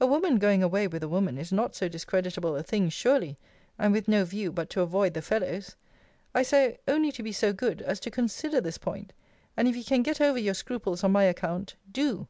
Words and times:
A 0.00 0.06
woman 0.06 0.36
going 0.38 0.62
away 0.62 0.86
with 0.86 1.02
a 1.02 1.08
woman 1.08 1.36
is 1.36 1.50
not 1.50 1.74
so 1.74 1.88
discreditable 1.88 2.54
a 2.54 2.62
thing, 2.62 2.88
surely! 2.88 3.36
and 3.80 3.92
with 3.92 4.06
no 4.06 4.24
view, 4.24 4.52
but 4.52 4.70
to 4.70 4.80
avoid 4.80 5.12
the 5.12 5.20
fellows! 5.20 5.74
I 6.36 6.44
say, 6.44 6.78
only 6.86 7.10
to 7.10 7.22
be 7.24 7.32
so 7.32 7.52
good, 7.52 7.82
as 7.82 7.98
to 7.98 8.10
consider 8.12 8.60
this 8.60 8.78
point; 8.78 9.12
and 9.56 9.66
if 9.66 9.74
you 9.74 9.82
can 9.82 10.04
get 10.04 10.20
over 10.20 10.38
your 10.38 10.54
scruples 10.54 11.02
on 11.02 11.10
my 11.10 11.24
account, 11.24 11.74
do. 11.90 12.28